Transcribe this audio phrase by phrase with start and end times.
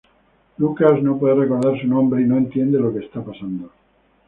[0.57, 3.69] Lucas no puede recordar su nombre y no entiende lo que está pasando.